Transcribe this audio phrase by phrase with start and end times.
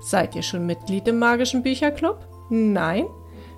[0.00, 2.26] Seid ihr schon Mitglied im magischen Bücherclub?
[2.48, 3.06] Nein?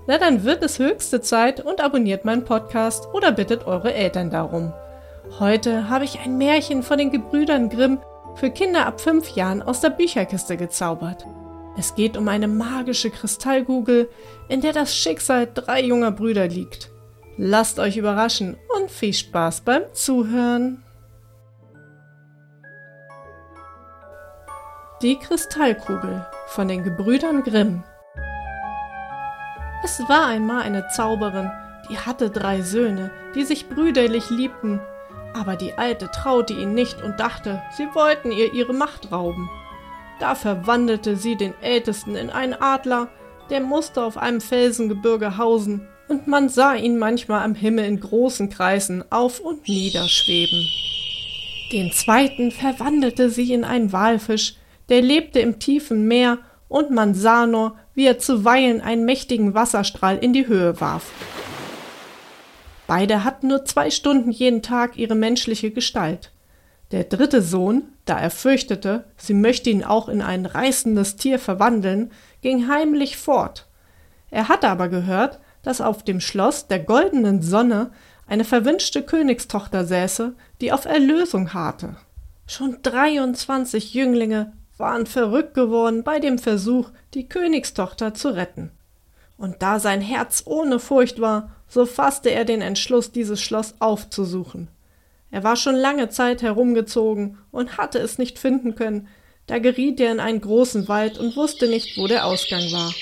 [0.07, 4.73] Na dann wird es höchste Zeit und abonniert meinen Podcast oder bittet eure Eltern darum.
[5.39, 8.01] Heute habe ich ein Märchen von den Gebrüdern Grimm
[8.35, 11.25] für Kinder ab fünf Jahren aus der Bücherkiste gezaubert.
[11.79, 14.11] Es geht um eine magische Kristallkugel,
[14.49, 16.91] in der das Schicksal drei junger Brüder liegt.
[17.39, 20.83] Lasst euch überraschen und viel Spaß beim Zuhören.
[25.01, 27.83] Die Kristallkugel von den Gebrüdern Grimm.
[29.83, 31.51] Es war einmal eine Zauberin,
[31.89, 34.79] die hatte drei Söhne, die sich brüderlich liebten,
[35.35, 39.49] aber die Alte traute ihnen nicht und dachte, sie wollten ihr ihre Macht rauben.
[40.21, 43.09] Da verwandelte sie den Ältesten in einen Adler,
[43.51, 48.51] der musste auf einem Felsengebirge hausen, und man sah ihn manchmal am Himmel in großen
[48.51, 50.69] Kreisen auf und nieder schweben.
[51.73, 54.57] Den zweiten verwandelte sie in einen Walfisch,
[54.89, 56.39] der lebte im tiefen Meer,
[56.69, 61.11] und man sah nur, wie er zuweilen einen mächtigen Wasserstrahl in die Höhe warf.
[62.87, 66.33] Beide hatten nur zwei Stunden jeden Tag ihre menschliche Gestalt.
[66.91, 72.11] Der dritte Sohn, da er fürchtete, sie möchte ihn auch in ein reißendes Tier verwandeln,
[72.41, 73.67] ging heimlich fort.
[74.31, 77.93] Er hatte aber gehört, dass auf dem Schloss der goldenen Sonne
[78.27, 81.97] eine verwünschte Königstochter säße, die auf Erlösung harrte.
[82.47, 88.71] Schon dreiundzwanzig Jünglinge waren verrückt geworden bei dem Versuch, die Königstochter zu retten.
[89.37, 94.69] Und da sein Herz ohne Furcht war, so fasste er den Entschluss, dieses Schloss aufzusuchen.
[95.31, 99.09] Er war schon lange Zeit herumgezogen und hatte es nicht finden können,
[99.47, 102.95] da geriet er in einen großen Wald und wusste nicht, wo der Ausgang war.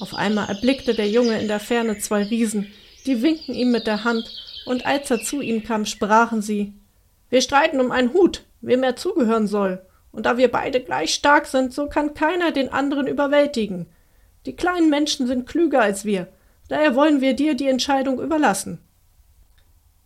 [0.00, 2.72] Auf einmal erblickte der Junge in der Ferne zwei Riesen,
[3.06, 4.24] die winkten ihm mit der Hand,
[4.64, 6.72] und als er zu ihnen kam, sprachen sie
[7.30, 11.46] Wir streiten um einen Hut, wem er zugehören soll, und da wir beide gleich stark
[11.46, 13.86] sind, so kann keiner den anderen überwältigen.
[14.44, 16.26] Die kleinen Menschen sind klüger als wir,
[16.68, 18.80] daher wollen wir dir die Entscheidung überlassen.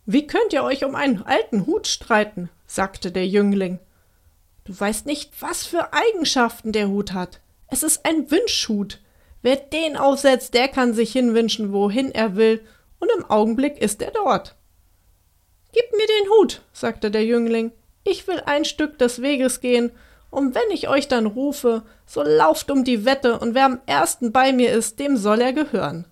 [0.05, 2.49] Wie könnt ihr euch um einen alten Hut streiten?
[2.67, 3.79] sagte der Jüngling.
[4.63, 7.39] Du weißt nicht, was für Eigenschaften der Hut hat.
[7.67, 8.99] Es ist ein Wünschhut.
[9.41, 12.63] Wer den aufsetzt, der kann sich hinwünschen, wohin er will,
[12.99, 14.55] und im Augenblick ist er dort.
[15.73, 17.71] Gib mir den Hut, sagte der Jüngling.
[18.03, 19.91] Ich will ein Stück des Weges gehen,
[20.29, 24.31] und wenn ich euch dann rufe, so lauft um die Wette, und wer am ersten
[24.31, 26.07] bei mir ist, dem soll er gehören.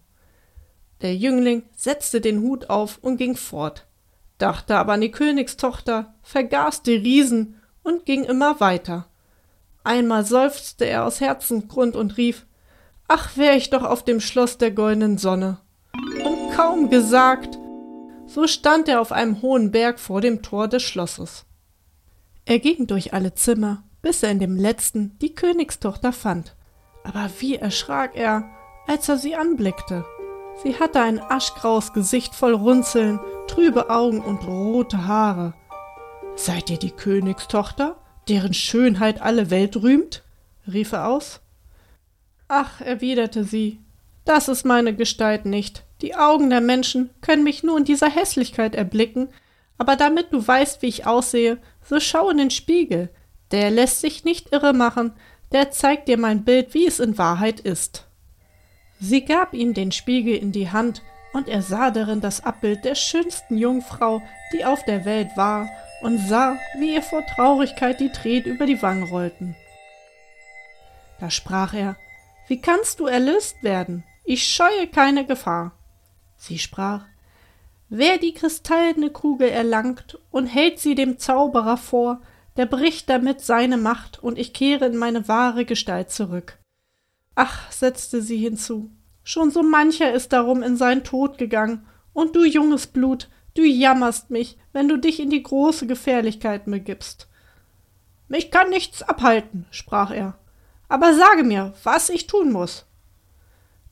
[1.01, 3.87] Der Jüngling setzte den Hut auf und ging fort
[4.39, 9.05] dachte aber an die Königstochter, vergaß die Riesen und ging immer weiter.
[9.83, 12.47] Einmal seufzte er aus Herzensgrund und rief
[13.07, 15.59] Ach, wär ich doch auf dem Schloss der goldenen Sonne.
[16.23, 17.57] Und kaum gesagt,
[18.27, 21.45] so stand er auf einem hohen Berg vor dem Tor des Schlosses.
[22.49, 26.55] Er ging durch alle Zimmer, bis er in dem letzten die Königstochter fand.
[27.03, 28.49] Aber wie erschrak er,
[28.87, 30.03] als er sie anblickte.
[30.63, 35.53] Sie hatte ein aschgraues Gesicht voll Runzeln, trübe Augen und rote Haare.
[36.35, 40.23] Seid ihr die Königstochter, deren Schönheit alle Welt rühmt?
[40.67, 41.41] rief er aus.
[42.47, 43.77] Ach, erwiderte sie,
[44.25, 45.83] das ist meine Gestalt nicht.
[46.01, 49.29] Die Augen der Menschen können mich nur in dieser Hässlichkeit erblicken,
[49.79, 53.09] aber damit du weißt, wie ich aussehe, so schau in den Spiegel.
[53.51, 55.13] Der lässt sich nicht irre machen,
[55.51, 58.05] der zeigt dir mein Bild, wie es in Wahrheit ist.
[58.99, 61.01] Sie gab ihm den Spiegel in die Hand,
[61.31, 65.69] und er sah darin das Abbild der schönsten Jungfrau, die auf der Welt war,
[66.01, 69.55] und sah, wie ihr vor Traurigkeit die Tränen über die Wangen rollten.
[71.19, 71.95] Da sprach er
[72.47, 74.03] Wie kannst du erlöst werden?
[74.25, 75.71] Ich scheue keine Gefahr.
[76.37, 77.05] Sie sprach
[77.89, 82.21] Wer die kristallene Kugel erlangt und hält sie dem Zauberer vor,
[82.55, 86.59] der bricht damit seine Macht, und ich kehre in meine wahre Gestalt zurück.
[87.33, 88.91] Ach, setzte sie hinzu,
[89.23, 94.29] schon so mancher ist darum in seinen Tod gegangen, und du junges Blut, du jammerst
[94.29, 97.27] mich, wenn du dich in die große Gefährlichkeit begibst.
[98.27, 100.37] Mich kann nichts abhalten, sprach er,
[100.89, 102.85] aber sage mir, was ich tun muss.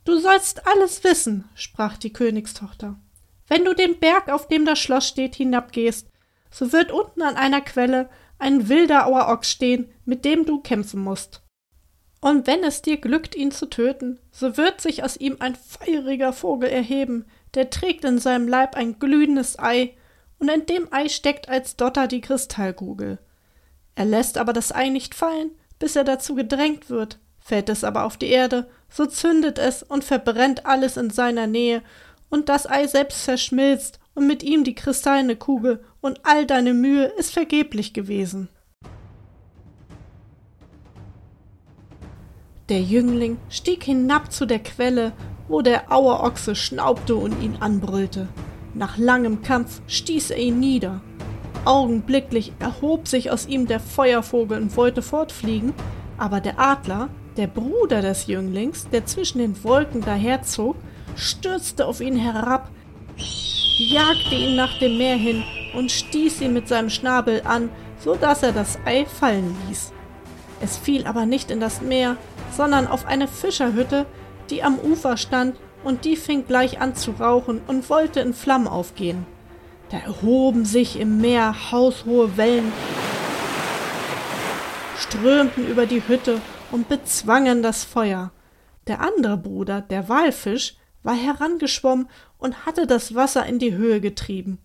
[0.04, 3.00] Du sollst alles wissen, sprach die Königstochter.
[3.48, 6.08] Wenn du den Berg, auf dem das Schloss steht, hinabgehst,
[6.52, 8.10] so wird unten an einer Quelle
[8.40, 11.42] ein wilder Auerochs stehen, mit dem du kämpfen musst.
[12.20, 16.34] Und wenn es dir glückt, ihn zu töten, so wird sich aus ihm ein feuriger
[16.34, 19.96] Vogel erheben, der trägt in seinem Leib ein glühendes Ei,
[20.40, 23.18] und in dem Ei steckt als Dotter die Kristallkugel.
[23.96, 27.20] Er lässt aber das Ei nicht fallen, bis er dazu gedrängt wird.
[27.40, 31.82] Fällt es aber auf die Erde, so zündet es und verbrennt alles in seiner Nähe,
[32.30, 37.06] und das Ei selbst verschmilzt, und mit ihm die kristallene Kugel, und all deine Mühe
[37.06, 38.50] ist vergeblich gewesen.
[42.70, 45.14] Der Jüngling stieg hinab zu der Quelle,
[45.48, 48.28] wo der Auerochse schnaubte und ihn anbrüllte.
[48.74, 51.02] Nach langem Kampf stieß er ihn nieder.
[51.64, 55.74] Augenblicklich erhob sich aus ihm der Feuervogel und wollte fortfliegen,
[56.18, 60.76] aber der Adler, der Bruder des Jünglings, der zwischen den Wolken daherzog,
[61.18, 62.70] stürzte auf ihn herab,
[63.78, 65.44] jagte ihn nach dem Meer hin
[65.74, 67.70] und stieß ihn mit seinem Schnabel an,
[68.00, 69.92] so dass er das Ei fallen ließ.
[70.62, 72.18] Es fiel aber nicht in das Meer,
[72.56, 74.06] sondern auf eine Fischerhütte,
[74.50, 78.68] die am Ufer stand, und die fing gleich an zu rauchen und wollte in Flammen
[78.68, 79.26] aufgehen.
[79.90, 82.74] Da erhoben sich im Meer haushohe Wellen,
[84.98, 86.42] strömten über die Hütte
[86.72, 88.32] und bezwangen das Feuer.
[88.88, 90.76] Der andere Bruder, der Walfisch,
[91.08, 94.60] war herangeschwommen und hatte das Wasser in die Höhe getrieben.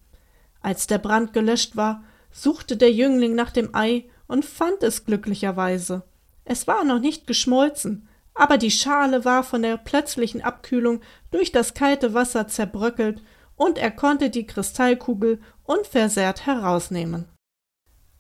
[0.61, 2.03] Als der Brand gelöscht war,
[2.33, 6.03] suchte der Jüngling nach dem Ei und fand es glücklicherweise.
[6.45, 11.01] Es war noch nicht geschmolzen, aber die Schale war von der plötzlichen Abkühlung
[11.31, 13.23] durch das kalte Wasser zerbröckelt
[13.55, 17.29] und er konnte die Kristallkugel unversehrt herausnehmen.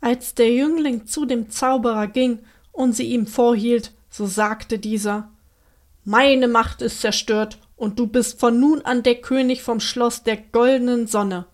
[0.00, 2.38] Als der Jüngling zu dem Zauberer ging
[2.70, 5.28] und sie ihm vorhielt, so sagte dieser
[6.04, 10.36] Meine Macht ist zerstört, und du bist von nun an der König vom Schloss der
[10.36, 11.46] goldenen Sonne.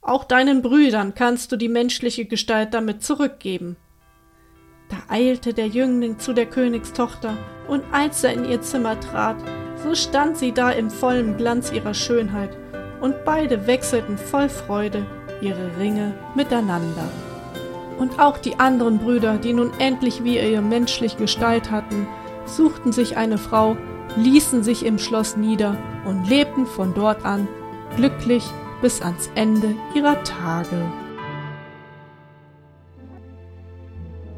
[0.00, 3.76] Auch deinen Brüdern kannst du die menschliche Gestalt damit zurückgeben.
[4.88, 7.36] Da eilte der Jüngling zu der Königstochter,
[7.68, 9.36] und als er in ihr Zimmer trat,
[9.84, 12.50] so stand sie da im vollen Glanz ihrer Schönheit,
[13.00, 15.06] und beide wechselten voll Freude
[15.40, 17.08] ihre Ringe miteinander.
[17.96, 22.08] Und auch die anderen Brüder, die nun endlich wie ihr menschlich Gestalt hatten,
[22.44, 23.76] suchten sich eine Frau,
[24.16, 25.76] ließen sich im Schloss nieder
[26.06, 27.48] und lebten von dort an
[27.96, 28.44] glücklich
[28.82, 30.90] bis ans Ende ihrer Tage.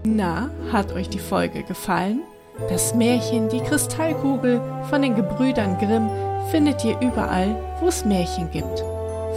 [0.05, 2.23] Na, hat euch die Folge gefallen?
[2.69, 4.61] Das Märchen Die Kristallkugel
[4.91, 6.11] von den Gebrüdern Grimm
[6.51, 8.85] findet ihr überall, wo es Märchen gibt.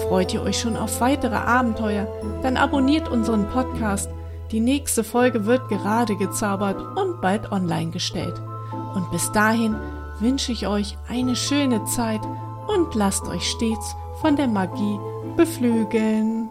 [0.08, 2.08] Freut ihr euch schon auf weitere Abenteuer?
[2.42, 4.10] Dann abonniert unseren Podcast.
[4.52, 8.36] Die nächste Folge wird gerade gezaubert und bald online gestellt.
[8.94, 9.76] Und bis dahin
[10.20, 12.22] wünsche ich euch eine schöne Zeit
[12.68, 15.00] und lasst euch stets von der Magie
[15.36, 16.45] beflügeln.